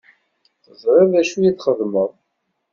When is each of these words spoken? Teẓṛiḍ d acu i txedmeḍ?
Teẓṛiḍ 0.63 1.07
d 1.13 1.15
acu 1.21 1.37
i 1.49 1.51
txedmeḍ? 1.53 2.11